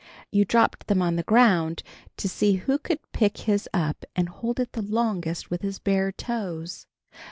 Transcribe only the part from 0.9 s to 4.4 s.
on the ground to see who could pick his up and